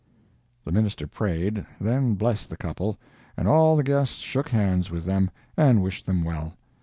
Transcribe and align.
The 0.65 0.71
minister 0.71 1.05
prayed, 1.05 1.63
then 1.79 2.15
blessed 2.15 2.49
the 2.49 2.57
couple, 2.57 2.97
and 3.37 3.47
all 3.47 3.75
the 3.75 3.83
guests 3.83 4.15
shook 4.17 4.49
hands 4.49 4.89
with 4.89 5.05
them, 5.05 5.29
and 5.55 5.83
wished 5.83 6.07
them 6.07 6.23
well. 6.23 6.57